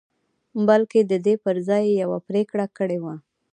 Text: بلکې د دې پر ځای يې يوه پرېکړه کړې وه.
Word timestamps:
بلکې 0.67 0.99
د 1.11 1.13
دې 1.25 1.35
پر 1.43 1.55
ځای 1.67 1.83
يې 1.89 1.95
يوه 2.03 2.19
پرېکړه 2.27 2.65
کړې 2.77 2.97
وه. 3.03 3.15